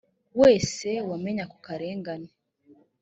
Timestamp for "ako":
1.45-1.57